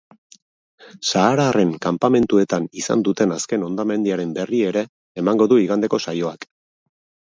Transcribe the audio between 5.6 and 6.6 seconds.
igandeko saioak.